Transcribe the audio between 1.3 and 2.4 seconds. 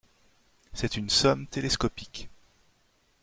téléscopique.